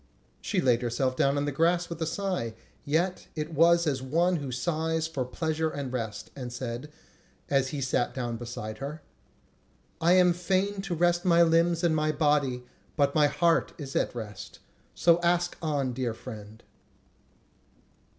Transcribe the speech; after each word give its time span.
She 0.41 0.61
laid 0.61 0.81
herself 0.81 1.15
down 1.15 1.37
on 1.37 1.45
the 1.45 1.51
grass 1.51 1.87
with 1.87 2.01
a 2.01 2.07
sigh, 2.07 2.55
yet 2.85 3.27
it 3.35 3.53
was 3.53 3.85
as 3.85 3.99
of 4.01 4.11
one 4.11 4.37
who 4.37 4.51
sighs 4.51 5.07
for 5.07 5.23
pleasure 5.23 5.69
and 5.69 5.93
rest, 5.93 6.31
and 6.35 6.51
said, 6.51 6.91
as 7.51 7.67
he 7.67 7.81
sat 7.81 8.11
down 8.11 8.37
beside 8.37 8.79
her: 8.79 9.03
"I 10.01 10.13
am 10.13 10.33
fain 10.33 10.81
to 10.81 10.95
rest 10.95 11.23
my 11.23 11.43
limbs 11.43 11.83
and 11.83 11.95
my 11.95 12.11
body, 12.11 12.63
but 12.97 13.13
my 13.13 13.27
heart 13.27 13.73
is 13.77 13.95
at 13.95 14.15
rest; 14.15 14.57
so 14.95 15.19
ask 15.21 15.55
on, 15.61 15.93
dear 15.93 16.15
friend." 16.15 16.63